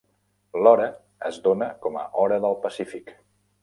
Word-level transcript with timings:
L'hora 0.63 0.87
es 1.31 1.39
dona 1.51 1.69
com 1.87 2.03
Hora 2.25 2.43
del 2.49 2.61
Pacífic. 2.69 3.19